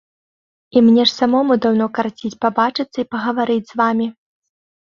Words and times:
І 0.75 0.81
мне 0.85 1.03
ж 1.09 1.13
самому 1.21 1.53
даўно 1.67 1.87
карціць 1.99 2.33
пабачыцца 2.47 2.97
і 3.07 3.07
пагаварыць 3.15 3.63
з 3.71 3.81
вамі. 3.85 4.07